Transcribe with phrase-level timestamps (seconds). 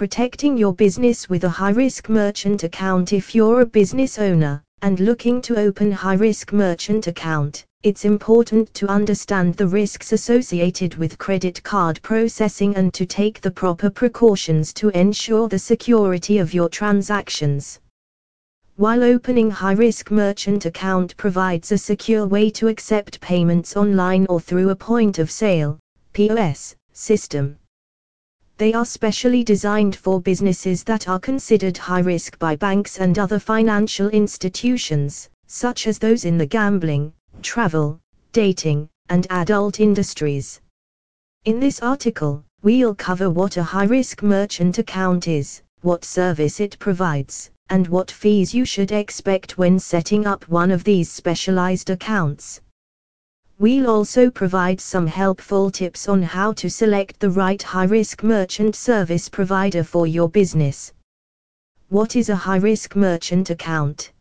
[0.00, 4.98] protecting your business with a high risk merchant account if you're a business owner and
[4.98, 7.66] looking to open high risk merchant account.
[7.82, 13.50] It's important to understand the risks associated with credit card processing and to take the
[13.50, 17.78] proper precautions to ensure the security of your transactions.
[18.76, 24.40] While opening high risk merchant account provides a secure way to accept payments online or
[24.40, 25.78] through a point of sale
[26.14, 27.59] POS system.
[28.60, 33.38] They are specially designed for businesses that are considered high risk by banks and other
[33.38, 37.98] financial institutions, such as those in the gambling, travel,
[38.32, 40.60] dating, and adult industries.
[41.46, 46.78] In this article, we'll cover what a high risk merchant account is, what service it
[46.78, 52.60] provides, and what fees you should expect when setting up one of these specialized accounts.
[53.60, 58.74] We'll also provide some helpful tips on how to select the right high risk merchant
[58.74, 60.94] service provider for your business.
[61.90, 64.12] What is a high risk merchant account?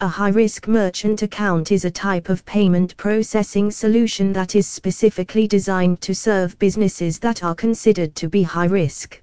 [0.00, 5.46] A high risk merchant account is a type of payment processing solution that is specifically
[5.46, 9.20] designed to serve businesses that are considered to be high risk.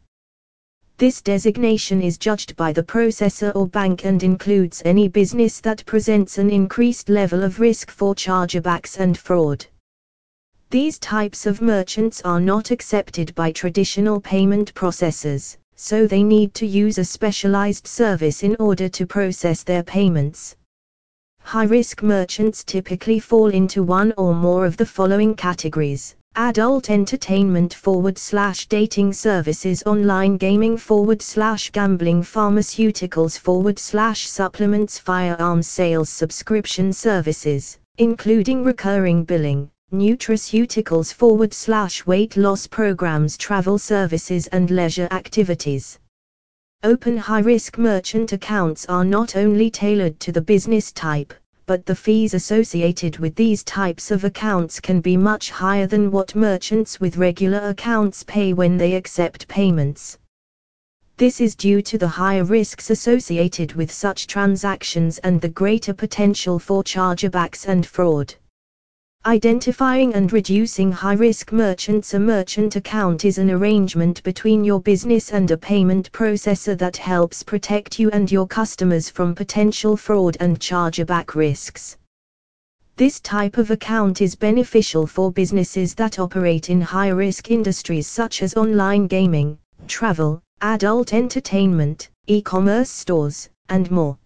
[1.01, 6.37] This designation is judged by the processor or bank and includes any business that presents
[6.37, 9.65] an increased level of risk for chargebacks and fraud.
[10.69, 16.67] These types of merchants are not accepted by traditional payment processors, so they need to
[16.67, 20.55] use a specialized service in order to process their payments.
[21.39, 27.73] High risk merchants typically fall into one or more of the following categories adult entertainment
[27.73, 36.09] forward slash dating services online gaming forward slash gambling pharmaceuticals forward slash supplements firearms sales
[36.09, 45.09] subscription services including recurring billing nutraceuticals forward slash weight loss programs travel services and leisure
[45.11, 45.99] activities.
[46.83, 51.33] Open high risk merchant accounts are not only tailored to the business type,
[51.65, 56.35] but the fees associated with these types of accounts can be much higher than what
[56.35, 60.17] merchants with regular accounts pay when they accept payments.
[61.17, 66.57] This is due to the higher risks associated with such transactions and the greater potential
[66.57, 68.33] for chargebacks and fraud.
[69.23, 72.15] Identifying and reducing high risk merchants.
[72.15, 77.43] A merchant account is an arrangement between your business and a payment processor that helps
[77.43, 81.97] protect you and your customers from potential fraud and chargeback risks.
[82.95, 88.41] This type of account is beneficial for businesses that operate in high risk industries such
[88.41, 94.17] as online gaming, travel, adult entertainment, e commerce stores, and more.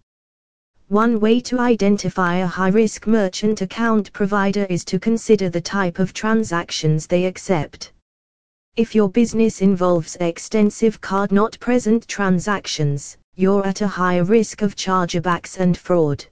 [0.88, 5.98] One way to identify a high risk merchant account provider is to consider the type
[5.98, 7.92] of transactions they accept.
[8.76, 14.76] If your business involves extensive card not present transactions, you're at a higher risk of
[14.76, 16.24] chargebacks and fraud.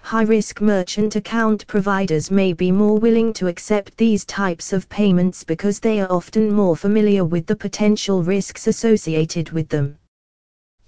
[0.00, 5.44] High risk merchant account providers may be more willing to accept these types of payments
[5.44, 9.96] because they are often more familiar with the potential risks associated with them.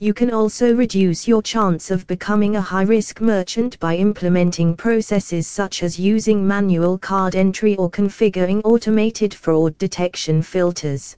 [0.03, 5.47] You can also reduce your chance of becoming a high risk merchant by implementing processes
[5.47, 11.17] such as using manual card entry or configuring automated fraud detection filters.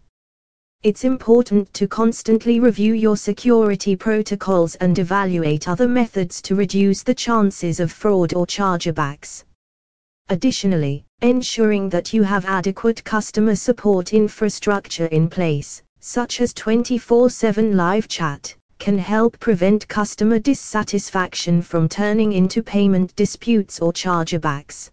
[0.83, 7.15] It's important to constantly review your security protocols and evaluate other methods to reduce the
[7.15, 9.45] chances of fraud or chargebacks.
[10.29, 17.79] Additionally, ensuring that you have adequate customer support infrastructure in place, such as 24 7
[17.79, 24.91] live chat, can help prevent customer dissatisfaction from turning into payment disputes or chargebacks.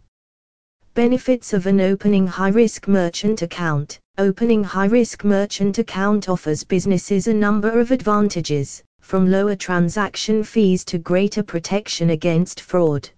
[0.94, 7.28] Benefits of an opening high risk merchant account Opening high risk merchant account offers businesses
[7.28, 13.10] a number of advantages, from lower transaction fees to greater protection against fraud.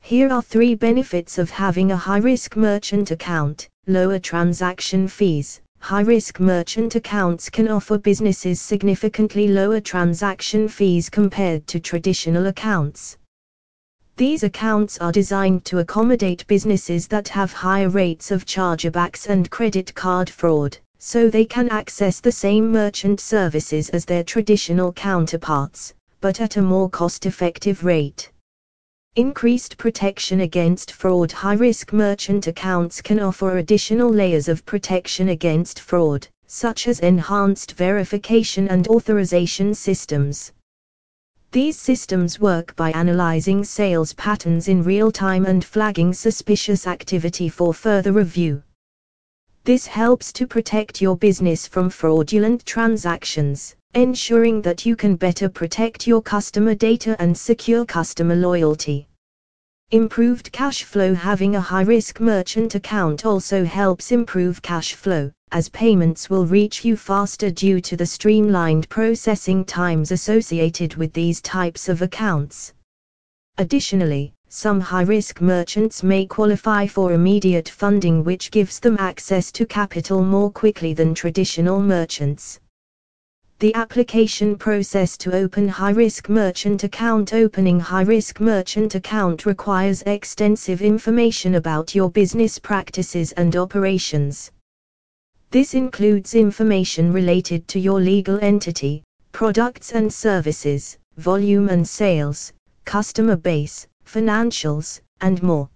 [0.00, 6.40] Here are three benefits of having a high risk merchant account lower transaction fees, high-risk
[6.40, 13.18] merchant accounts can offer businesses significantly lower transaction fees compared to traditional accounts.
[14.16, 19.94] These accounts are designed to accommodate businesses that have higher rates of chargebacks and credit
[19.94, 25.92] card fraud, so they can access the same merchant services as their traditional counterparts,
[26.22, 28.30] but at a more cost-effective rate.
[29.16, 35.78] Increased protection against fraud High risk merchant accounts can offer additional layers of protection against
[35.78, 40.50] fraud, such as enhanced verification and authorization systems.
[41.52, 47.72] These systems work by analyzing sales patterns in real time and flagging suspicious activity for
[47.72, 48.64] further review.
[49.62, 56.06] This helps to protect your business from fraudulent transactions, ensuring that you can better protect
[56.06, 59.08] your customer data and secure customer loyalty.
[59.90, 65.68] Improved cash flow Having a high risk merchant account also helps improve cash flow, as
[65.68, 71.88] payments will reach you faster due to the streamlined processing times associated with these types
[71.88, 72.72] of accounts.
[73.58, 79.66] Additionally, some high risk merchants may qualify for immediate funding, which gives them access to
[79.66, 82.58] capital more quickly than traditional merchants.
[83.60, 90.02] The application process to open high risk merchant account Opening high risk merchant account requires
[90.02, 94.50] extensive information about your business practices and operations.
[95.50, 102.52] This includes information related to your legal entity, products and services, volume and sales,
[102.84, 105.70] customer base, financials, and more.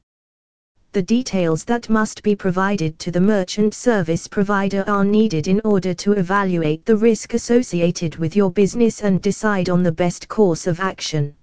[0.93, 5.93] The details that must be provided to the merchant service provider are needed in order
[5.93, 10.81] to evaluate the risk associated with your business and decide on the best course of
[10.81, 11.35] action.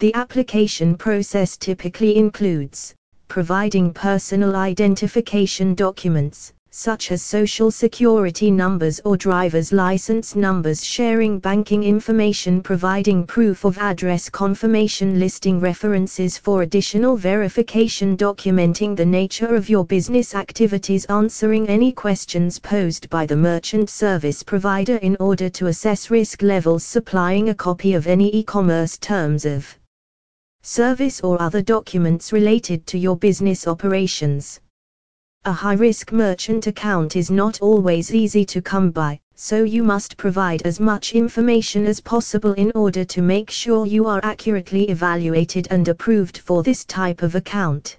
[0.00, 2.94] The application process typically includes
[3.28, 11.82] providing personal identification documents, such as social security numbers or driver's license numbers, sharing banking
[11.82, 19.68] information, providing proof of address confirmation, listing references for additional verification, documenting the nature of
[19.68, 25.66] your business activities, answering any questions posed by the merchant service provider in order to
[25.66, 29.66] assess risk levels, supplying a copy of any e commerce terms of
[30.62, 34.60] service or other documents related to your business operations.
[35.46, 40.60] A high-risk merchant account is not always easy to come by, so you must provide
[40.66, 45.88] as much information as possible in order to make sure you are accurately evaluated and
[45.88, 47.96] approved for this type of account.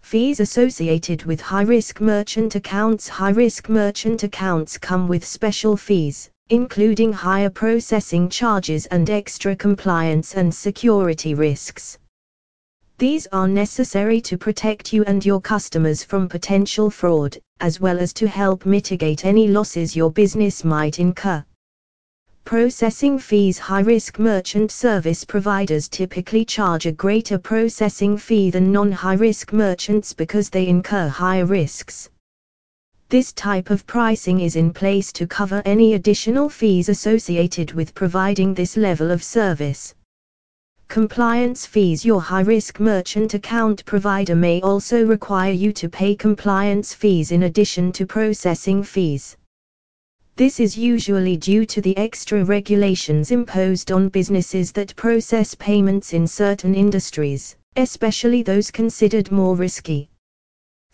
[0.00, 7.50] Fees associated with high-risk merchant accounts High-risk merchant accounts come with special fees, including higher
[7.50, 11.98] processing charges and extra compliance and security risks.
[12.98, 18.14] These are necessary to protect you and your customers from potential fraud, as well as
[18.14, 21.44] to help mitigate any losses your business might incur.
[22.46, 28.92] Processing fees High risk merchant service providers typically charge a greater processing fee than non
[28.92, 32.08] high risk merchants because they incur higher risks.
[33.10, 38.54] This type of pricing is in place to cover any additional fees associated with providing
[38.54, 39.94] this level of service.
[40.88, 46.94] Compliance fees Your high risk merchant account provider may also require you to pay compliance
[46.94, 49.36] fees in addition to processing fees.
[50.36, 56.26] This is usually due to the extra regulations imposed on businesses that process payments in
[56.26, 60.08] certain industries, especially those considered more risky.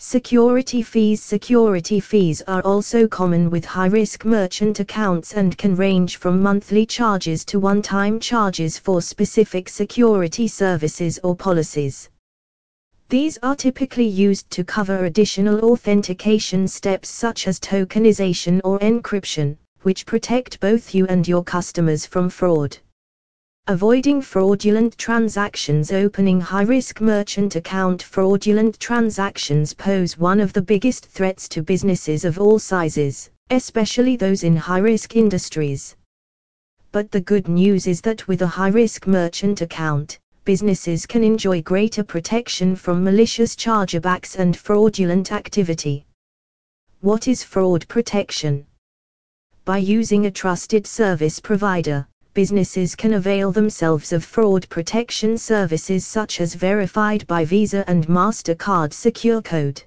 [0.04, 6.42] Security fees Security fees are also common with high-risk merchant accounts and can range from
[6.42, 12.10] monthly charges to one-time charges for specific security services or policies.
[13.10, 20.04] These are typically used to cover additional authentication steps such as tokenization or encryption, which
[20.04, 22.76] protect both you and your customers from fraud.
[23.68, 31.48] Avoiding fraudulent transactions Opening high-risk merchant account Fraudulent transactions pose one of the biggest threats
[31.50, 35.94] to businesses of all sizes, especially those in high-risk industries.
[36.90, 42.02] But the good news is that with a high-risk merchant account, businesses can enjoy greater
[42.02, 46.04] protection from malicious chargebacks and fraudulent activity.
[47.00, 48.66] What is fraud protection?
[49.64, 56.40] By using a trusted service provider, businesses can avail themselves of fraud protection services such
[56.40, 59.82] as Verified by Visa and MasterCard Secure Code.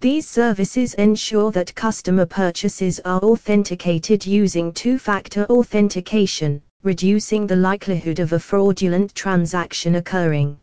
[0.00, 8.18] These services ensure that customer purchases are authenticated using two factor authentication, reducing the likelihood
[8.18, 10.58] of a fraudulent transaction occurring.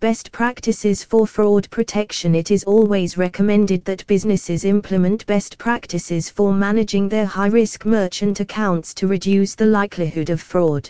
[0.00, 6.52] Best practices for fraud protection It is always recommended that businesses implement best practices for
[6.52, 10.88] managing their high risk merchant accounts to reduce the likelihood of fraud.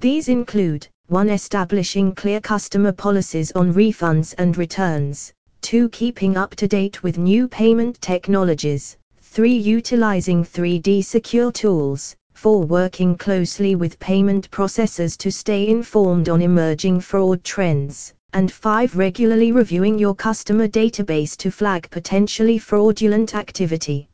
[0.00, 1.30] These include 1.
[1.30, 5.32] Establishing clear customer policies on refunds and returns,
[5.62, 5.88] 2.
[5.88, 9.56] Keeping up to date with new payment technologies, 3.
[9.56, 12.66] Utilizing 3D secure tools, 4.
[12.66, 18.12] Working closely with payment processors to stay informed on emerging fraud trends.
[18.34, 18.96] And 5.
[18.96, 24.08] Regularly reviewing your customer database to flag potentially fraudulent activity.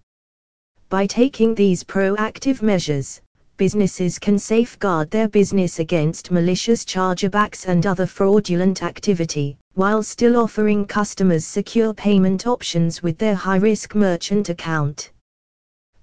[0.90, 3.20] By taking these proactive measures,
[3.56, 10.84] businesses can safeguard their business against malicious chargebacks and other fraudulent activity, while still offering
[10.84, 15.12] customers secure payment options with their high risk merchant account.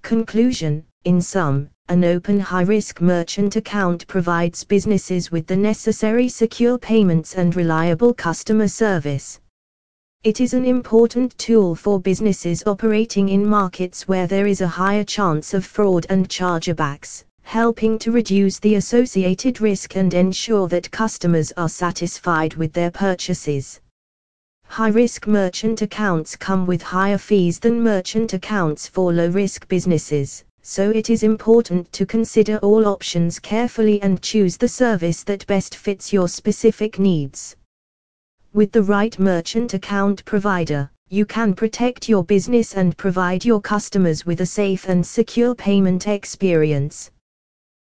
[0.02, 6.78] Conclusion In sum, an open high risk merchant account provides businesses with the necessary secure
[6.78, 9.40] payments and reliable customer service.
[10.24, 15.06] It is an important tool for businesses operating in markets where there is a higher
[15.06, 21.54] chance of fraud and chargebacks, helping to reduce the associated risk and ensure that customers
[21.56, 23.80] are satisfied with their purchases.
[24.66, 30.44] High risk merchant accounts come with higher fees than merchant accounts for low risk businesses,
[30.70, 35.76] so it is important to consider all options carefully and choose the service that best
[35.76, 37.56] fits your specific needs.
[38.52, 44.26] With the right merchant account provider, you can protect your business and provide your customers
[44.26, 47.12] with a safe and secure payment experience.